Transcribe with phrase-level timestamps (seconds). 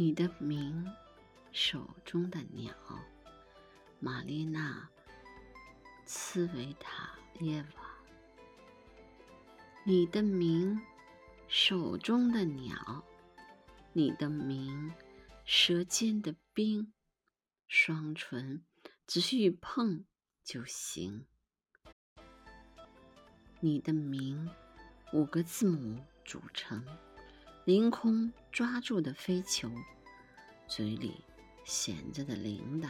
[0.00, 0.86] 你的名，
[1.50, 2.72] 手中的鸟，
[3.98, 4.88] 玛丽娜·
[6.06, 7.82] 茨维塔耶娃。
[9.82, 10.80] 你的名，
[11.48, 13.04] 手中的鸟，
[13.92, 14.94] 你的名，
[15.44, 16.92] 舌尖的冰，
[17.66, 18.64] 双唇
[19.04, 20.04] 只需一碰
[20.44, 21.26] 就行。
[23.58, 24.48] 你的名，
[25.12, 26.86] 五个字母组成，
[27.68, 29.70] 凌空抓住的飞球，
[30.66, 31.22] 嘴里
[31.66, 32.88] 衔着的铃铛，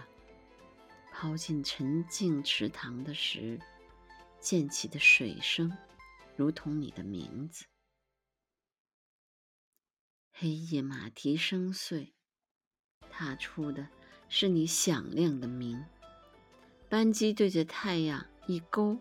[1.11, 3.59] 抛进沉静池塘的时，
[4.39, 5.77] 溅起的水声，
[6.37, 7.65] 如同你的名字。
[10.31, 12.15] 黑夜马蹄声碎，
[13.11, 13.89] 踏出的
[14.29, 15.85] 是你响亮的名。
[16.89, 18.97] 扳机对着太阳一勾，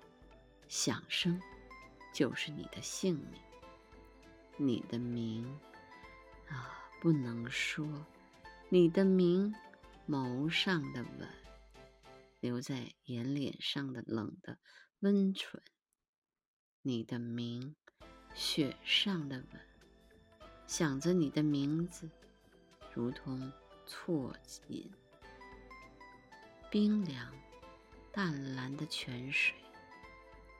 [0.67, 1.39] 响声。
[2.11, 3.39] 就是你的姓名，
[4.59, 5.59] 你的名
[6.49, 8.05] 啊，不能说，
[8.69, 9.53] 你的名，
[10.07, 11.29] 眸上的吻，
[12.39, 14.57] 留在眼脸上的冷的
[15.01, 15.61] 温存，
[16.81, 17.75] 你的名，
[18.33, 19.61] 雪上的吻，
[20.65, 22.09] 想着你的名字，
[22.95, 23.51] 如同
[23.85, 24.35] 错
[24.69, 24.91] 饮，
[26.71, 27.31] 冰凉
[28.11, 29.55] 淡蓝的泉水，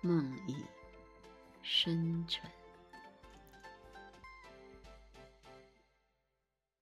[0.02, 0.56] 梦呓。
[1.70, 2.50] 深沉。